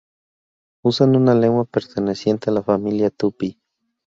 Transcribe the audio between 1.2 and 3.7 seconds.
lengua perteneciente a la familia tupí.